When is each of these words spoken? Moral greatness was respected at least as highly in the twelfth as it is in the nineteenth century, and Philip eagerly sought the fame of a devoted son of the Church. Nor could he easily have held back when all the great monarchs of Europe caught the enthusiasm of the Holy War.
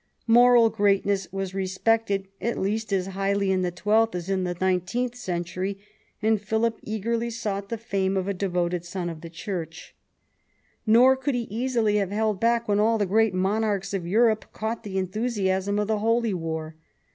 Moral 0.25 0.71
greatness 0.71 1.27
was 1.31 1.53
respected 1.53 2.27
at 2.41 2.57
least 2.57 2.91
as 2.91 3.05
highly 3.13 3.51
in 3.51 3.61
the 3.61 3.69
twelfth 3.69 4.15
as 4.15 4.29
it 4.31 4.33
is 4.33 4.35
in 4.35 4.45
the 4.45 4.57
nineteenth 4.59 5.13
century, 5.13 5.77
and 6.23 6.41
Philip 6.41 6.79
eagerly 6.81 7.29
sought 7.29 7.69
the 7.69 7.77
fame 7.77 8.17
of 8.17 8.27
a 8.27 8.33
devoted 8.33 8.83
son 8.83 9.11
of 9.11 9.21
the 9.21 9.29
Church. 9.29 9.93
Nor 10.87 11.15
could 11.15 11.35
he 11.35 11.45
easily 11.51 11.97
have 11.97 12.09
held 12.09 12.39
back 12.39 12.67
when 12.67 12.79
all 12.79 12.97
the 12.97 13.05
great 13.05 13.35
monarchs 13.35 13.93
of 13.93 14.07
Europe 14.07 14.45
caught 14.53 14.81
the 14.81 14.97
enthusiasm 14.97 15.77
of 15.77 15.87
the 15.87 15.99
Holy 15.99 16.33
War. 16.33 16.75